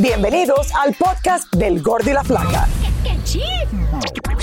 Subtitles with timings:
[0.00, 2.68] Bienvenidos al podcast del Gordi y la Flaca.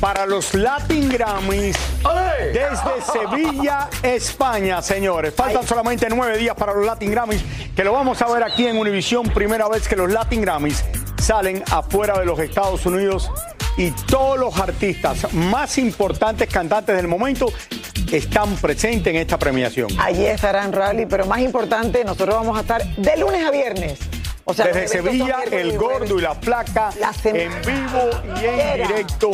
[0.00, 1.76] para los Latin Grammys
[2.52, 5.34] desde Sevilla, España, señores.
[5.34, 7.42] Faltan solamente nueve días para los Latin Grammys,
[7.74, 10.84] que lo vamos a ver aquí en Univisión, primera vez que los Latin Grammys
[11.20, 13.30] salen afuera de los Estados Unidos
[13.76, 17.46] y todos los artistas más importantes cantantes del momento
[18.12, 19.88] están presentes en esta premiación.
[19.98, 23.98] Allí estarán Rally, pero más importante, nosotros vamos a estar de lunes a viernes.
[24.46, 28.10] O sea, Desde Sevilla, el gordo y la placa La en vivo
[28.42, 29.30] y en directo,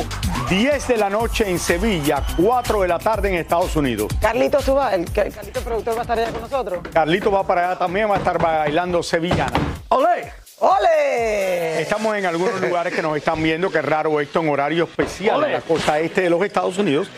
[0.48, 4.06] 10 de la noche en Sevilla, 4 de la tarde en Estados Unidos.
[4.20, 6.80] Carlitos, tú vas, el Car- Carlitos productor va a estar allá con nosotros.
[6.92, 9.52] Carlito va para allá también, va a estar bailando sevillana.
[9.88, 10.32] ¡Olé!
[10.60, 11.82] ¡Ole!
[11.82, 15.42] Estamos en algunos lugares que nos están viendo, que es raro esto en horario especial
[15.44, 17.08] en la costa este de los Estados Unidos.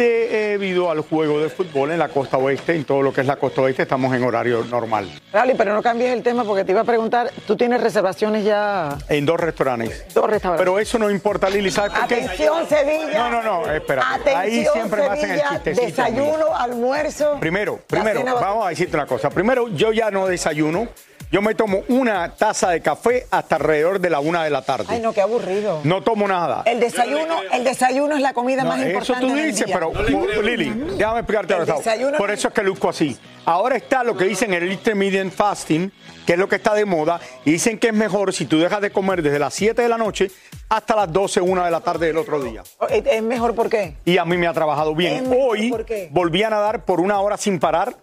[0.00, 3.36] Debido al juego de fútbol en la costa oeste, en todo lo que es la
[3.36, 5.10] costa oeste, estamos en horario normal.
[5.30, 8.96] Rally, pero no cambies el tema porque te iba a preguntar, tú tienes reservaciones ya,
[9.10, 10.06] En dos restaurantes.
[10.14, 10.64] dos restaurantes.
[10.64, 12.14] Pero eso no importa, Lili, ¿sabes por qué?
[12.14, 13.28] Atención, Sevilla.
[13.28, 14.30] No, no, no, espérate.
[14.30, 15.86] Atención, Ahí siempre me hacen el Sevilla, chistecito.
[15.86, 17.36] Desayuno, almuerzo.
[17.38, 19.28] Primero, primero, vamos a decirte una cosa.
[19.28, 20.88] Primero, yo ya no desayuno.
[21.32, 24.86] Yo me tomo una taza de café hasta alrededor de la una de la tarde.
[24.88, 25.80] Ay, no, qué aburrido.
[25.84, 26.64] No tomo nada.
[26.66, 29.78] El desayuno, el desayuno es la comida No, más eso importante tú del dices, día.
[29.78, 33.16] pero Lili, déjame explicarte El desayuno Por no- eso es que luzco así.
[33.44, 35.92] Ahora está lo que dicen el intermittent fasting,
[36.26, 38.80] que es lo que está de moda, y dicen que es mejor si tú dejas
[38.80, 40.32] de comer desde las 7 de la noche
[40.68, 42.62] hasta las 12, 1 de la tarde del otro día.
[42.88, 43.94] Es es mejor, ¿por qué?
[44.04, 45.32] Y a mí me ha trabajado bien.
[45.32, 45.72] Hoy
[46.10, 47.94] volví a nadar por una hora sin parar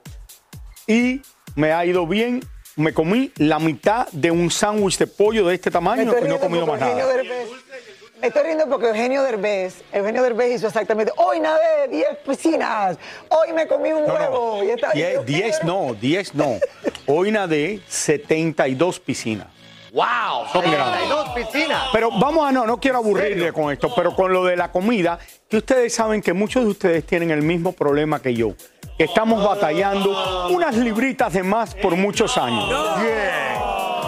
[0.87, 1.21] y
[1.55, 2.39] me ha ido bien.
[2.77, 6.39] Me comí la mitad de un sándwich de pollo de este tamaño y no he
[6.39, 6.95] comido más nada.
[6.95, 7.49] Derbez-
[8.21, 12.97] me estoy riendo porque Eugenio Derbez, Eugenio Derbez hizo exactamente, hoy nadé 10 piscinas,
[13.29, 14.55] hoy me comí un No, huevo.
[14.57, 14.63] no.
[14.63, 16.57] Y estaba- Die- yo, 10 no, 10 no.
[17.05, 19.47] Hoy nadé 72 piscinas.
[19.91, 20.47] ¡Wow!
[20.51, 21.01] Son grandes.
[21.07, 21.83] 72 piscinas.
[21.93, 25.17] Pero vamos a, no, no quiero aburrirle con esto, pero con lo de la comida,
[25.49, 28.53] que ustedes saben que muchos de ustedes tienen el mismo problema que yo.
[28.97, 32.67] Que Estamos batallando unas libritas de más por muchos años.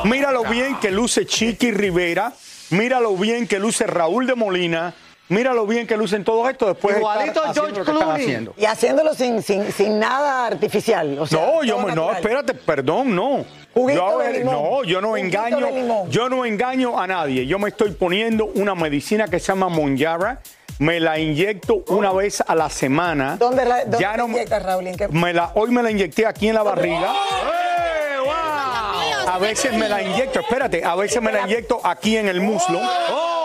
[0.06, 2.32] Mira lo bien que luce Chiqui Rivera,
[2.72, 4.94] mira lo bien que luce Raúl de Molina,
[5.28, 8.24] mira lo bien que lucen todos estos después de estar George lo que están Clooney.
[8.24, 8.54] haciendo.
[8.58, 11.20] Y haciéndolo sin, sin, sin nada artificial.
[11.20, 13.46] O sea, No, yo todo me- no, espérate, perdón, no.
[13.74, 14.54] Juguito Yo, a de ver, limón.
[14.56, 16.10] no, yo no Juguito engaño, de limón.
[16.10, 17.46] yo no engaño a nadie.
[17.46, 20.40] Yo me estoy poniendo una medicina que se llama Monjara.
[20.80, 23.36] Me la inyecto una vez a la semana.
[23.38, 24.88] ¿Dónde, la, dónde Ya te no me- inyectas, Raúl?
[24.88, 25.08] ¿En qué?
[25.10, 27.12] me la, hoy me la inyecté aquí en la barriga.
[27.12, 29.30] ¡Eh, wow!
[29.34, 32.80] A veces me la inyecto, espérate, a veces me la inyecto aquí en el muslo,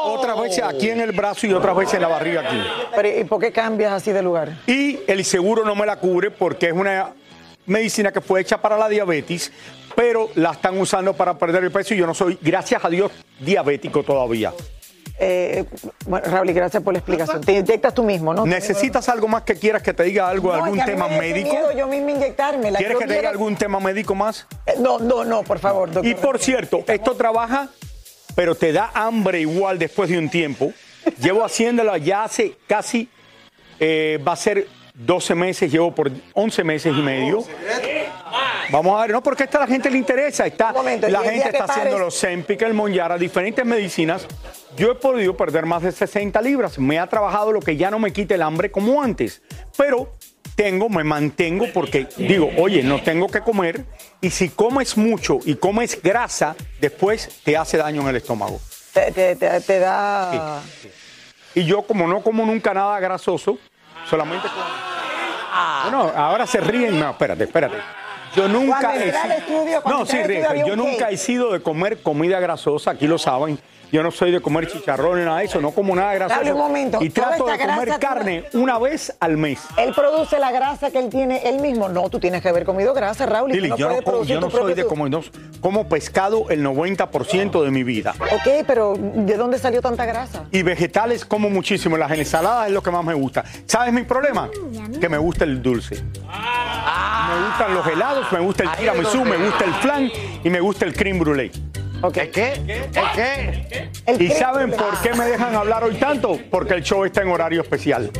[0.04, 2.56] otras veces aquí en el brazo y otras veces en la barriga aquí.
[2.94, 4.52] Pero, ¿Y por qué cambias así de lugar?
[4.66, 7.12] Y el seguro no me la cubre porque es una
[7.66, 9.52] medicina que fue hecha para la diabetes,
[9.96, 13.10] pero la están usando para perder el peso y yo no soy, gracias a Dios,
[13.40, 14.52] diabético todavía.
[15.18, 15.64] Eh,
[16.06, 17.40] bueno, Raúl, gracias por la explicación.
[17.40, 18.44] Te inyectas tú mismo, ¿no?
[18.44, 20.92] ¿Necesitas algo más que quieras que te diga algo, No, es algún que a mí
[20.92, 21.50] tema médico?
[21.50, 22.72] miedo yo misma inyectarme.
[22.72, 24.46] ¿Quieres que te diga algún tema médico más?
[24.78, 26.06] No, no, no, por favor, doctor.
[26.06, 27.68] Y por cierto, esto trabaja,
[28.34, 30.72] pero te da hambre igual después de un tiempo.
[31.20, 33.08] Llevo haciéndolo ya hace casi,
[33.78, 37.44] eh, va a ser 12 meses, llevo por 11 meses y medio.
[38.74, 40.44] Vamos a ver, no, porque a esta la gente le interesa.
[40.46, 44.26] Está, momento, la gente está haciendo los Zempic, el Monjara, diferentes medicinas.
[44.76, 46.76] Yo he podido perder más de 60 libras.
[46.80, 49.42] Me ha trabajado lo que ya no me quite el hambre como antes.
[49.76, 50.12] Pero
[50.56, 53.84] tengo, me mantengo porque digo, oye, no tengo que comer.
[54.20, 58.60] Y si comes mucho y comes grasa, después te hace daño en el estómago.
[58.92, 60.60] Te, te- te- te da...
[61.54, 63.56] Y yo, como no como nunca nada grasoso,
[64.10, 64.64] solamente como.
[65.84, 66.98] Bueno, ahora se ríen.
[66.98, 67.76] No, espérate, espérate.
[68.36, 71.14] Yo nunca he sido- estudio, No, sí, estudio yo un nunca cake.
[71.14, 73.58] he sido de comer comida grasosa, aquí lo saben.
[73.92, 76.40] Yo no soy de comer chicharrón ni nada de eso, no como nada grasoso.
[76.40, 79.60] Dale un momento, Y trato de comer grasa tú- carne una vez al mes.
[79.76, 81.88] Él produce la grasa que él tiene él mismo.
[81.88, 83.52] No, tú tienes que haber comido grasa, Raúl.
[83.52, 85.20] Lili, no yo no, como- yo no soy de comer, no,
[85.60, 88.14] como pescado el 90% de mi vida.
[88.18, 90.44] Ok, pero ¿de dónde salió tanta grasa?
[90.50, 91.96] Y vegetales como muchísimo.
[91.96, 93.44] Las ensaladas es lo que más me gusta.
[93.66, 94.48] ¿Sabes mi problema?
[95.00, 96.02] Que me gusta el dulce.
[96.02, 100.10] Me gustan los helados, me gusta el tiramisú, me gusta el flan
[100.42, 101.50] y me gusta el creme brulee.
[102.02, 102.52] ¿El qué?
[102.92, 103.90] ¿El qué?
[104.04, 106.38] El ¿Y saben por qué me dejan hablar hoy tanto?
[106.50, 108.10] Porque el show está en horario especial.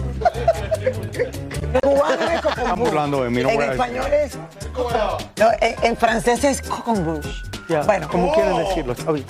[1.83, 2.89] cubano es Estamos cocombush.
[2.89, 4.39] hablando de mí, no En español es.
[5.39, 7.27] No, en, en francés es cocombush.
[7.69, 9.27] Ya, Bueno, como quieren decirlo, está bien.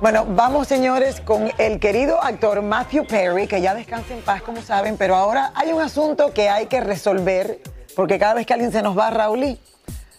[0.00, 4.60] Bueno, vamos señores con el querido actor Matthew Perry, que ya descansa en paz, como
[4.60, 7.60] saben, pero ahora hay un asunto que hay que resolver,
[7.96, 9.58] porque cada vez que alguien se nos va, Raúl,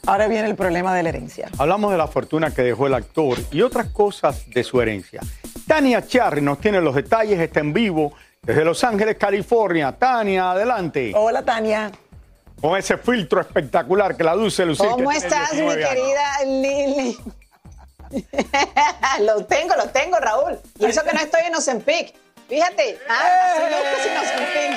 [0.06, 1.50] ahora viene el problema de la herencia.
[1.58, 5.22] Hablamos de la fortuna que dejó el actor y otras cosas de su herencia.
[5.68, 9.92] Tania Charry nos tiene los detalles, está en vivo desde Los Ángeles, California.
[9.92, 11.12] Tania, adelante.
[11.16, 11.92] Hola, Tania.
[12.62, 14.90] Con ese filtro espectacular que la dulce Lucía.
[14.90, 15.90] ¿Cómo estás, mi 19 años.
[15.90, 17.18] querida Lili?
[19.26, 20.60] lo tengo, lo tengo, Raúl.
[20.80, 22.14] Y eso que no estoy en Ozempic.
[22.48, 23.54] Fíjate, ah,
[24.22, 24.76] así.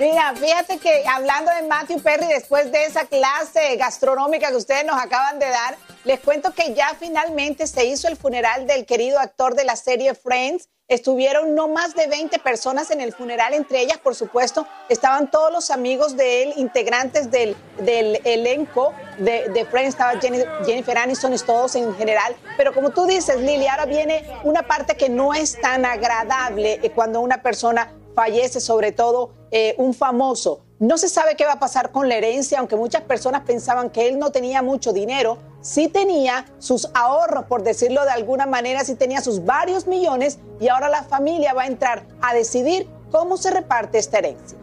[0.00, 5.00] Mira, fíjate que hablando de Matthew Perry, después de esa clase gastronómica que ustedes nos
[5.00, 9.54] acaban de dar, les cuento que ya finalmente se hizo el funeral del querido actor
[9.54, 10.68] de la serie Friends.
[10.86, 15.50] Estuvieron no más de 20 personas en el funeral, entre ellas, por supuesto, estaban todos
[15.50, 21.32] los amigos de él, integrantes del, del elenco de, de Friends, estaba Jenny- Jennifer Aniston
[21.32, 22.36] y todos en general.
[22.58, 26.90] Pero como tú dices, Lili, ahora viene una parte que no es tan agradable eh,
[26.90, 30.60] cuando una persona fallece, sobre todo eh, un famoso.
[30.78, 34.08] No se sabe qué va a pasar con la herencia, aunque muchas personas pensaban que
[34.08, 35.38] él no tenía mucho dinero.
[35.60, 40.68] Sí tenía sus ahorros, por decirlo de alguna manera, sí tenía sus varios millones y
[40.68, 44.58] ahora la familia va a entrar a decidir cómo se reparte esta herencia.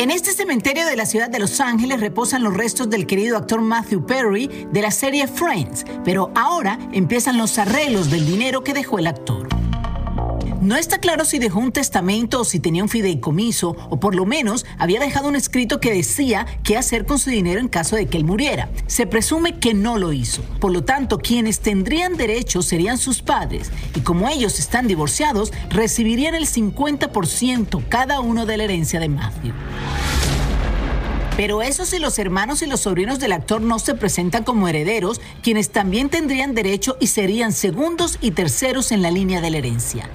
[0.00, 3.60] En este cementerio de la ciudad de Los Ángeles reposan los restos del querido actor
[3.60, 8.98] Matthew Perry de la serie Friends, pero ahora empiezan los arreglos del dinero que dejó
[8.98, 9.49] el actor.
[10.60, 14.26] No está claro si dejó un testamento o si tenía un fideicomiso, o por lo
[14.26, 18.06] menos había dejado un escrito que decía qué hacer con su dinero en caso de
[18.06, 18.68] que él muriera.
[18.86, 20.42] Se presume que no lo hizo.
[20.60, 26.34] Por lo tanto, quienes tendrían derecho serían sus padres, y como ellos están divorciados, recibirían
[26.34, 29.54] el 50% cada uno de la herencia de Matthew.
[31.38, 35.22] Pero eso si los hermanos y los sobrinos del actor no se presentan como herederos,
[35.42, 40.10] quienes también tendrían derecho y serían segundos y terceros en la línea de la herencia.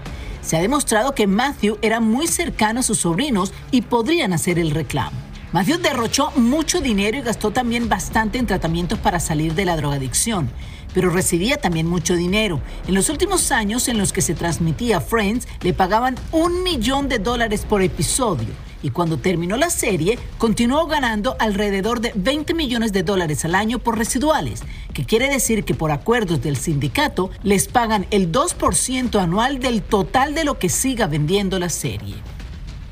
[0.45, 4.69] Se ha demostrado que Matthew era muy cercano a sus sobrinos y podrían hacer el
[4.69, 5.17] reclamo.
[5.51, 10.51] Matthew derrochó mucho dinero y gastó también bastante en tratamientos para salir de la drogadicción,
[10.93, 12.61] pero recibía también mucho dinero.
[12.87, 17.17] En los últimos años en los que se transmitía Friends, le pagaban un millón de
[17.17, 18.49] dólares por episodio
[18.85, 23.79] y cuando terminó la serie continuó ganando alrededor de 20 millones de dólares al año
[23.79, 24.61] por residuales,
[24.93, 30.35] que quiere decir que por acuerdos del sindicato les pagan el 2% anual del total
[30.35, 32.13] de lo que siga vendiendo la serie.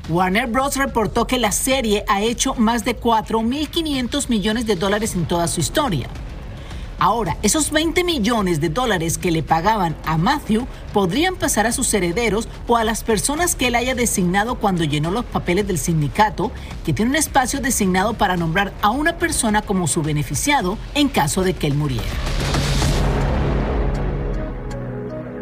[0.08, 0.74] Warner Bros.
[0.74, 5.60] reportó que la serie ha hecho más de 4.500 millones de dólares en toda su
[5.60, 6.08] historia.
[6.98, 11.92] Ahora, esos 20 millones de dólares que le pagaban a Matthew podrían pasar a sus
[11.92, 16.52] herederos o a las personas que él haya designado cuando llenó los papeles del sindicato,
[16.84, 21.42] que tiene un espacio designado para nombrar a una persona como su beneficiado en caso
[21.42, 22.04] de que él muriera.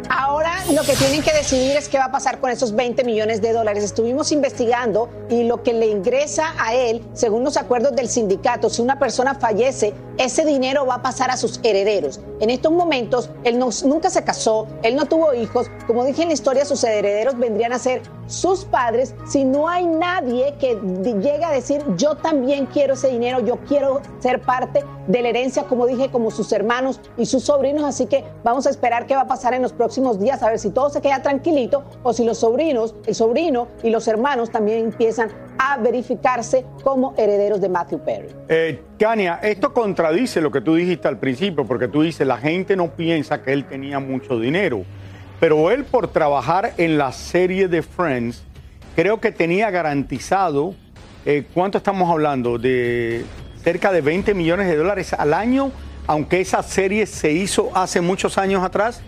[0.09, 3.41] Ahora lo que tienen que decidir es qué va a pasar con esos 20 millones
[3.41, 3.83] de dólares.
[3.83, 8.81] Estuvimos investigando y lo que le ingresa a él, según los acuerdos del sindicato, si
[8.81, 12.19] una persona fallece, ese dinero va a pasar a sus herederos.
[12.39, 15.67] En estos momentos, él no- nunca se casó, él no tuvo hijos.
[15.87, 19.85] Como dije en la historia, sus herederos vendrían a ser sus padres si no hay
[19.85, 25.21] nadie que llegue a decir yo también quiero ese dinero, yo quiero ser parte de
[25.21, 27.83] la herencia, como dije, como sus hermanos y sus sobrinos.
[27.83, 30.59] Así que vamos a esperar qué va a pasar en los próximos días, a ver
[30.59, 34.79] si todo se queda tranquilito o si los sobrinos, el sobrino y los hermanos también
[34.85, 38.29] empiezan a verificarse como herederos de Matthew Perry.
[38.49, 42.77] Eh, Tania, esto contradice lo que tú dijiste al principio, porque tú dices, la gente
[42.77, 44.85] no piensa que él tenía mucho dinero,
[45.41, 48.43] pero él por trabajar en la serie de Friends,
[48.95, 50.73] creo que tenía garantizado,
[51.25, 52.57] eh, ¿cuánto estamos hablando?
[52.57, 53.25] De
[53.61, 55.73] cerca de 20 millones de dólares al año,
[56.07, 59.01] aunque esa serie se hizo hace muchos años atrás.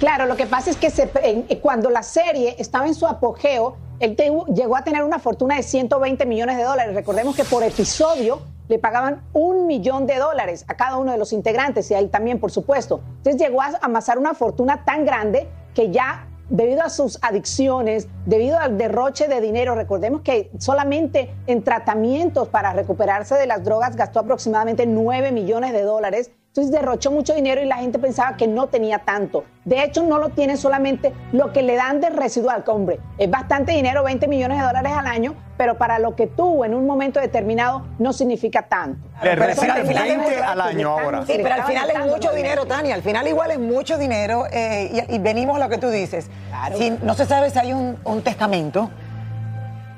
[0.00, 4.30] Claro, lo que pasa es que cuando la serie estaba en su apogeo, él te-
[4.54, 6.94] llegó a tener una fortuna de 120 millones de dólares.
[6.94, 11.32] Recordemos que por episodio le pagaban un millón de dólares a cada uno de los
[11.32, 13.00] integrantes y a él también, por supuesto.
[13.18, 18.58] Entonces llegó a amasar una fortuna tan grande que ya debido a sus adicciones, debido
[18.58, 24.20] al derroche de dinero, recordemos que solamente en tratamientos para recuperarse de las drogas gastó
[24.20, 28.68] aproximadamente 9 millones de dólares Entonces derrochó mucho dinero y la gente pensaba que no
[28.68, 29.42] tenía tanto.
[29.64, 33.00] De hecho, no lo tiene solamente lo que le dan de residual, hombre.
[33.18, 36.74] Es bastante dinero, 20 millones de dólares al año, pero para lo que tuvo en
[36.74, 39.04] un momento determinado no significa tanto.
[39.20, 41.26] Le al final es 20 muy al año ahora.
[41.26, 42.66] Sí, pero al final es mucho dinero.
[42.66, 42.94] Tania.
[42.94, 46.30] Al final igual es mucho dinero eh, y, y venimos a lo que tú dices.
[46.50, 46.78] Claro.
[46.78, 48.90] Si no se sabe si hay un, un testamento,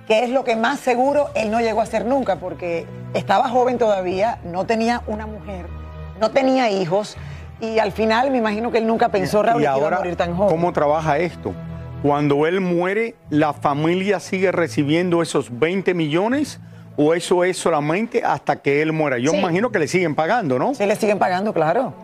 [0.08, 3.76] que es lo que más seguro él no llegó a hacer nunca, porque estaba joven
[3.76, 5.66] todavía, no tenía una mujer,
[6.20, 7.16] no tenía hijos
[7.60, 9.98] y al final me imagino que él nunca pensó, Raúl, y que iba a ahora,
[9.98, 10.50] morir tan joven.
[10.50, 11.52] ¿cómo trabaja esto?
[12.02, 16.60] Cuando él muere, ¿la familia sigue recibiendo esos 20 millones
[16.96, 19.18] o eso es solamente hasta que él muera?
[19.18, 19.38] Yo Sí.
[19.38, 20.74] imagino que le siguen pagando, ¿no?
[20.74, 21.94] Sí, le siguen pagando, claro.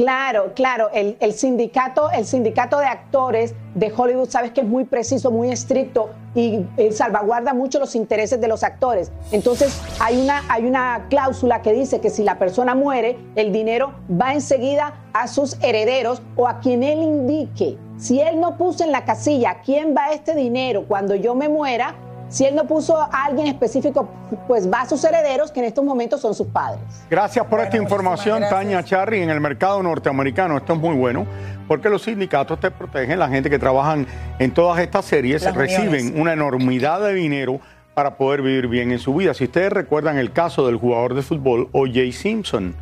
[0.00, 0.88] Claro, claro.
[0.94, 6.08] El, sindicato, el sindicato de actores de Hollywood, sabes que es muy preciso, muy estricto
[6.34, 9.12] y eh, salvaguarda mucho los intereses de los actores.
[9.30, 13.92] Entonces hay una, hay una cláusula que dice que si la persona muere, el dinero
[14.10, 17.76] va enseguida a sus herederos o a quien él indique.
[17.98, 21.94] Si él no puso en la casilla quién va este dinero cuando yo me muera,
[22.30, 24.08] si él no puso a alguien específico,
[24.48, 26.80] pues va a sus herederos, que en estos momentos son sus padres.
[27.10, 28.82] Gracias por Bueno, esta información, Tania.
[28.82, 29.20] Charry.
[29.20, 31.26] En el mercado norteamericano esto es muy bueno
[31.68, 34.06] porque los sindicatos te protegen, la gente que trabajan
[34.38, 36.20] en todas estas series Las reciben uniones.
[36.20, 37.60] una enormidad de dinero
[37.94, 39.34] para poder vivir bien en su vida.
[39.34, 42.12] Si ustedes recuerdan el caso del jugador de fútbol O.J.
[42.12, 42.74] Simpson,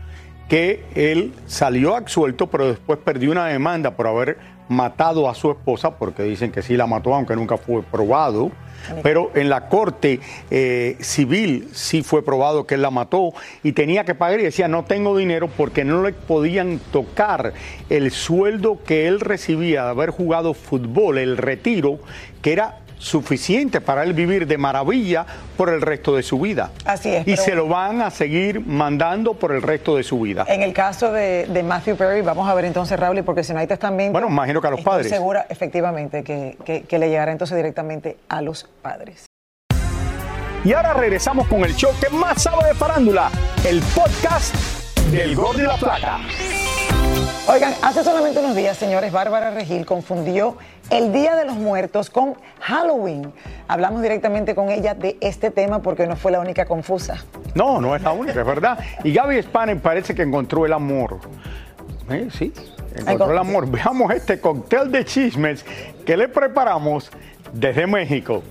[0.48, 5.98] que él salió absuelto, pero después perdió una demanda por haber matado a su esposa,
[5.98, 8.50] porque dicen que sí la mató, aunque nunca fue probado.
[9.02, 10.20] Pero en la corte
[10.50, 13.32] eh, civil sí fue probado que él la mató
[13.62, 17.54] y tenía que pagar y decía no tengo dinero porque no le podían tocar
[17.90, 21.98] el sueldo que él recibía de haber jugado fútbol, el retiro,
[22.40, 25.24] que era suficiente para él vivir de maravilla
[25.56, 26.70] por el resto de su vida.
[26.84, 30.44] Así es, Y se lo van a seguir mandando por el resto de su vida.
[30.48, 33.60] En el caso de, de Matthew Perry, vamos a ver entonces, Raúl, porque si no
[33.60, 34.12] hay testamento.
[34.12, 35.10] Bueno, imagino que a los estoy padres.
[35.10, 39.26] segura, efectivamente, que, que- que le llegará entonces directamente a los padres.
[40.64, 43.30] Y ahora regresamos con el show que más sabe de farándula,
[43.64, 44.54] el podcast
[45.12, 46.18] del Gol de la Plata.
[47.48, 50.58] Oigan, hace solamente unos días, señores, Bárbara Regil confundió
[50.90, 53.32] el Día de los Muertos con Halloween.
[53.68, 57.24] Hablamos directamente con ella de este tema porque no fue la única confusa.
[57.54, 58.78] No, no es la única, es verdad.
[59.02, 61.18] Y Gaby Spanen parece que encontró el amor.
[62.10, 62.52] Eh, sí,
[62.96, 63.70] encontró el amor.
[63.70, 65.64] Veamos este cóctel de chismes
[66.04, 67.10] que le preparamos
[67.52, 68.42] desde México.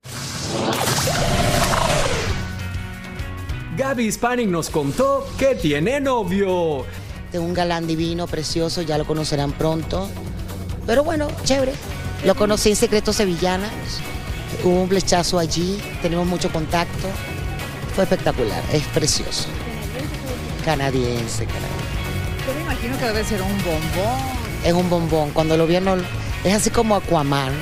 [3.78, 6.84] Gaby Spanning nos contó que tiene novio.
[7.32, 10.10] De un galán divino, precioso, ya lo conocerán pronto.
[10.86, 11.74] Pero bueno, chévere.
[12.26, 13.72] Lo conocí en Secretos Sevillanas.
[14.64, 17.08] Hubo un flechazo allí, tenemos mucho contacto.
[17.96, 19.48] Fue espectacular, es precioso.
[20.66, 21.88] Canadiense, canadiense.
[22.48, 24.20] Yo me imagino que debe ser un bombón.
[24.64, 25.32] Es un bombón.
[25.32, 26.08] Cuando lo vieron, no-
[26.44, 27.52] es así como Aquaman.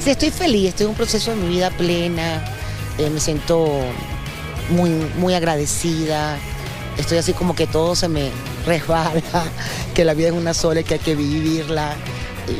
[0.00, 2.44] sí, estoy feliz, estoy en un proceso de mi vida plena.
[2.98, 3.68] eh, me siento
[4.70, 6.36] muy, muy agradecida.
[6.98, 8.30] Estoy así como que todo se me
[8.66, 9.12] resbala,
[9.94, 11.94] que la vida es una sola y que hay que vivirla.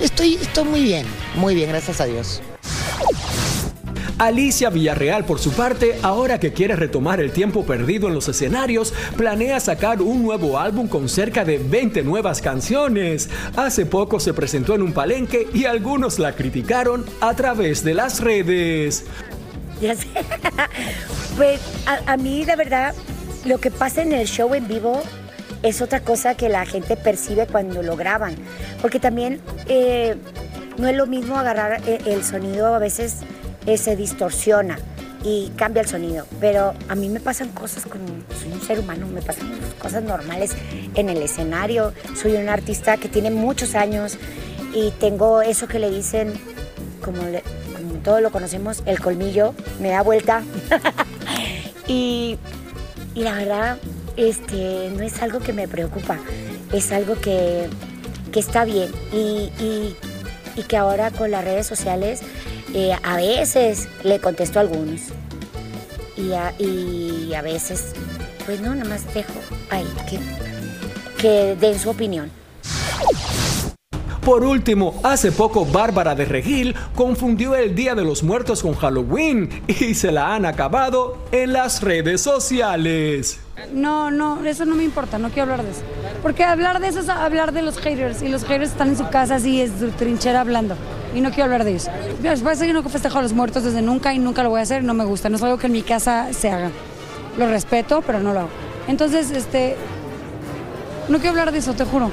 [0.02, 2.40] Estoy, estoy muy bien, muy bien, gracias a Dios.
[4.18, 8.94] Alicia Villarreal, por su parte, ahora que quiere retomar el tiempo perdido en los escenarios,
[9.16, 13.28] planea sacar un nuevo álbum con cerca de 20 nuevas canciones.
[13.56, 18.20] Hace poco se presentó en un palenque y algunos la criticaron a través de las
[18.20, 19.04] redes.
[19.80, 20.06] Ya sé.
[21.36, 22.94] Pues a, a mí, la verdad,
[23.44, 25.02] lo que pasa en el show en vivo
[25.62, 28.34] es otra cosa que la gente percibe cuando lo graban.
[28.82, 30.16] Porque también eh,
[30.78, 33.16] no es lo mismo agarrar e- el sonido, a veces
[33.66, 34.78] eh, se distorsiona
[35.22, 36.26] y cambia el sonido.
[36.40, 38.00] Pero a mí me pasan cosas con.
[38.42, 40.52] Soy un ser humano, me pasan cosas normales
[40.94, 41.92] en el escenario.
[42.20, 44.18] Soy un artista que tiene muchos años
[44.74, 46.32] y tengo eso que le dicen
[47.02, 47.42] como, le-
[47.74, 50.42] como todos lo conocemos, el colmillo, me da vuelta.
[51.88, 52.38] y,
[53.14, 53.78] y la verdad,
[54.16, 56.18] este, no es algo que me preocupa,
[56.72, 57.68] es algo que,
[58.32, 58.90] que está bien.
[59.12, 59.96] Y, y-
[60.68, 62.20] que ahora con las redes sociales
[62.74, 65.00] eh, a veces le contesto a algunos.
[66.16, 67.86] Y a, y a veces,
[68.46, 69.32] pues no, nada más dejo
[69.70, 70.20] ahí que,
[71.20, 72.30] que den su opinión.
[74.24, 79.50] Por último, hace poco Bárbara de Regil confundió el Día de los Muertos con Halloween
[79.68, 83.38] y se la han acabado en las redes sociales.
[83.74, 85.82] No, no, eso no me importa, no quiero hablar de eso.
[86.22, 89.06] Porque hablar de eso es hablar de los haters y los haters están en su
[89.10, 90.74] casa así, es su trinchera hablando.
[91.14, 91.90] Y no quiero hablar de eso.
[92.42, 94.84] Parece que no festejo a los muertos desde nunca y nunca lo voy a hacer,
[94.84, 96.70] no me gusta, no es algo que en mi casa se haga.
[97.36, 98.48] Lo respeto, pero no lo hago.
[98.88, 99.76] Entonces, este,
[101.10, 102.10] no quiero hablar de eso, te juro.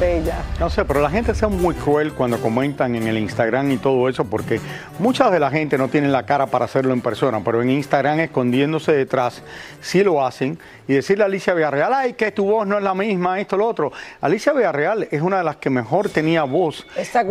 [0.00, 0.36] Bella.
[0.60, 4.08] No sé, pero la gente es muy cruel cuando comentan en el Instagram y todo
[4.08, 4.60] eso, porque
[4.98, 8.20] mucha de la gente no tiene la cara para hacerlo en persona, pero en Instagram
[8.20, 9.42] escondiéndose detrás,
[9.80, 10.58] sí lo hacen.
[10.88, 13.66] Y decirle a Alicia Villarreal, ay, que tu voz no es la misma, esto, lo
[13.66, 13.92] otro.
[14.22, 16.86] Alicia Villarreal es una de las que mejor tenía voz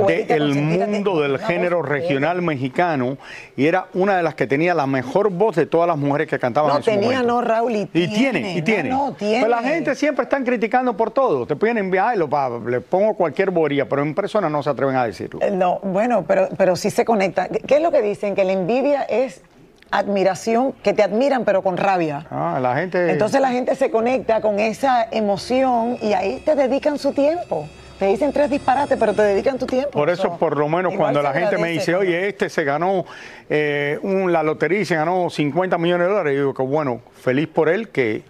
[0.07, 3.17] del de- mundo del género regional mexicano
[3.55, 6.37] y era una de las que tenía la mejor voz de todas las mujeres que
[6.37, 7.27] cantaban No en su tenía, momento.
[7.27, 8.89] no, Raúl, y Y tiene, y no, tiene.
[8.89, 9.43] no, tiene.
[9.43, 11.47] Pero la gente siempre están criticando por todo.
[11.47, 14.69] Te pueden enviar, "Ay, lo pa- le pongo cualquier bobería, pero en persona no se
[14.69, 15.39] atreven a decirlo.
[15.41, 17.47] Eh, No, bueno, pero, pero sí se conecta.
[17.49, 18.35] ¿Qué qué es lo que dicen?
[18.35, 19.41] Que la envidia es
[19.91, 22.25] admiración, que te admiran pero con rabia.
[22.29, 23.11] Ah, la gente.
[23.11, 27.67] Entonces la gente se conecta con esa emoción y ahí te dedican su tiempo.
[27.99, 29.89] Te dicen tres disparates, pero te dedican tu tiempo.
[29.89, 33.05] Por eso, So, por lo menos, cuando la gente me dice, oye, este se ganó
[33.49, 37.01] eh, un- la lotería y se ganó 50 millones de dólares, yo digo que bueno,
[37.19, 38.21] feliz por él, que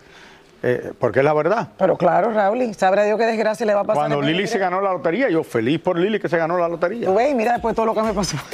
[0.63, 1.67] eh, porque es la verdad.
[1.77, 3.95] Pero claro, Raúl, sabrá Dios qué desgracia le va a pasar.
[4.07, 4.23] Cuando a.
[4.23, 7.05] Lili se ganó la lotería, yo feliz por Lili que se ganó la lotería.
[7.07, 8.37] Tú ves, mira después todo lo que me pasó.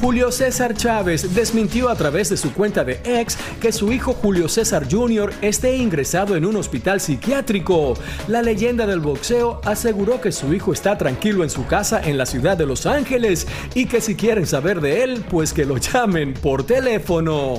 [0.00, 4.48] Julio César Chávez desmintió a través de su cuenta de ex que su hijo Julio
[4.48, 5.30] César Jr.
[5.42, 7.94] esté ingresado en un hospital psiquiátrico.
[8.26, 12.24] La leyenda del boxeo aseguró que su hijo está tranquilo en su casa en la
[12.24, 16.32] ciudad de Los Ángeles y que si quieren saber de él, pues que lo llamen
[16.32, 17.58] por teléfono.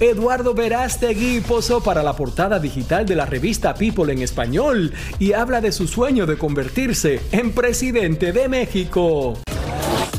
[0.00, 5.62] Eduardo Verástegui posó para la portada digital de la revista People en español y habla
[5.62, 9.38] de su sueño de convertirse en presidente de México.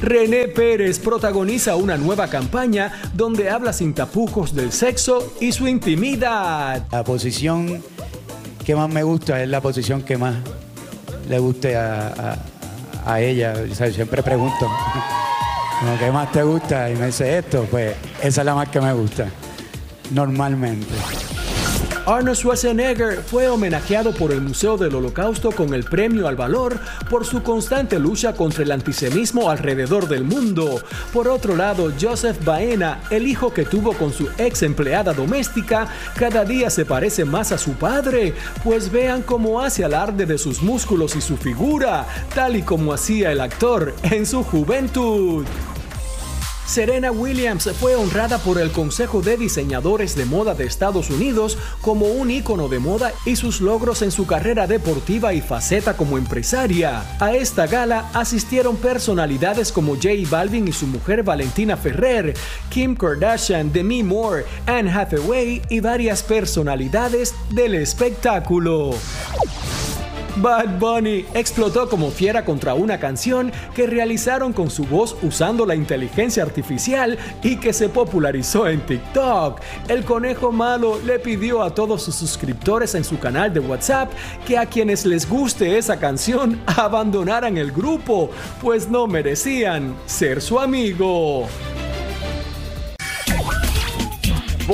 [0.01, 6.87] René Pérez protagoniza una nueva campaña donde habla sin tapujos del sexo y su intimidad.
[6.91, 7.83] La posición
[8.65, 10.35] que más me gusta es la posición que más
[11.29, 12.37] le guste a,
[13.19, 13.55] ella.
[13.75, 14.69] Siempre pregunto,
[15.99, 16.89] ¿qué más te gusta?
[16.89, 19.27] Y me dice esto, pues esa es la más que me gusta,
[20.11, 20.87] normalmente.
[22.05, 26.79] Arnold Schwarzenegger fue homenajeado por el Museo del Holocausto con el Premio al Valor
[27.09, 30.81] por su constante lucha contra el antisemitismo alrededor del mundo.
[31.13, 36.43] Por otro lado, Joseph Baena, el hijo que tuvo con su ex empleada doméstica, cada
[36.43, 38.33] día se parece más a su padre,
[38.63, 43.31] pues vean cómo hace alarde de sus músculos y su figura, tal y como hacía
[43.31, 45.45] el actor en su juventud.
[46.65, 52.07] Serena Williams fue honrada por el Consejo de Diseñadores de Moda de Estados Unidos como
[52.07, 57.17] un ícono de moda y sus logros en su carrera deportiva y faceta como empresaria.
[57.19, 62.33] A esta gala asistieron personalidades como J Balvin y su mujer Valentina Ferrer,
[62.69, 68.91] Kim Kardashian, Demi Moore, Anne Hathaway y varias personalidades del espectáculo.
[70.37, 75.75] Bad Bunny explotó como fiera contra una canción que realizaron con su voz usando la
[75.75, 79.59] inteligencia artificial y que se popularizó en TikTok.
[79.87, 84.11] El conejo malo le pidió a todos sus suscriptores en su canal de WhatsApp
[84.47, 88.29] que a quienes les guste esa canción abandonaran el grupo,
[88.61, 91.47] pues no merecían ser su amigo.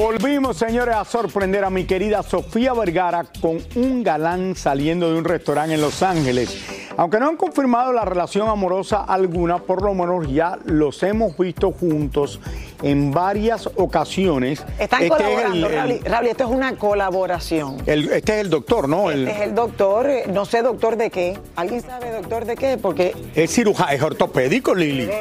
[0.01, 5.25] Volvimos, señores, a sorprender a mi querida Sofía Vergara con un galán saliendo de un
[5.25, 6.55] restaurante en Los Ángeles.
[6.97, 11.71] Aunque no han confirmado la relación amorosa alguna, por lo menos ya los hemos visto
[11.71, 12.39] juntos
[12.83, 14.63] en varias ocasiones.
[14.77, 17.77] Están Este es colaborando, el- el- Raúl, esto es una colaboración.
[17.87, 19.09] el- este es el doctor, ¿no?
[19.09, 21.39] El- Este es el doctor, eh, no sé doctor de qué.
[21.55, 22.77] ¿Alguien sabe doctor de qué?
[22.79, 25.09] Porque es cirujano, es ortopédico, Lili.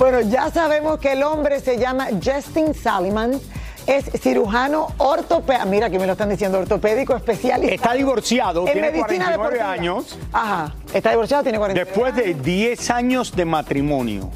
[0.00, 3.38] bueno, ya sabemos que el hombre se llama Justin Saliman.
[3.86, 5.66] Es cirujano ortopédico.
[5.66, 7.74] Mira que me lo están diciendo, ortopédico especialista.
[7.74, 9.70] Está divorciado, en tiene medicina 49 deportiva.
[9.72, 10.18] años.
[10.32, 10.74] Ajá.
[10.94, 14.30] Está divorciado, tiene 49 Después de 10 años de matrimonio.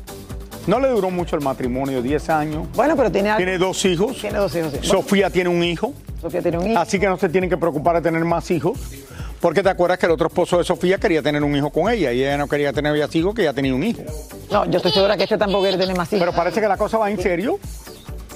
[0.67, 2.69] No le duró mucho el matrimonio, 10 años.
[2.75, 4.19] Bueno, pero tiene Tiene dos hijos.
[4.21, 4.87] Tiene dos hijos, sí.
[4.87, 5.95] Sofía tiene un hijo.
[6.21, 6.79] Sofía tiene un hijo.
[6.79, 8.79] Así que no se tienen que preocupar de tener más hijos.
[9.45, 12.11] Porque te acuerdas que el otro esposo de Sofía quería tener un hijo con ella
[12.15, 14.01] y ella no quería tener más hijos que ya tenía un hijo.
[14.51, 16.21] No, yo estoy segura que este tampoco quiere tener más hijos.
[16.21, 17.59] Pero parece que la cosa va en serio.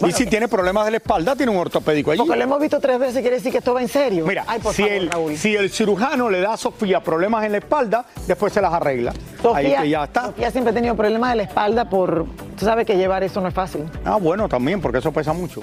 [0.06, 2.18] y si tiene problemas de la espalda, tiene un ortopédico allí.
[2.18, 4.26] Porque lo hemos visto tres veces, quiere decir que esto va en serio.
[4.26, 5.36] Mira, Ay, por si, favor, el, Raúl.
[5.38, 9.12] si el cirujano le da a Sofía problemas en la espalda, después se las arregla.
[9.12, 10.26] Ahí Sofía, que ya está.
[10.26, 12.26] Sofía siempre ha tenido problemas de la espalda por...
[12.58, 13.84] Tú sabes que llevar eso no es fácil.
[14.04, 15.62] Ah, bueno, también, porque eso pesa mucho.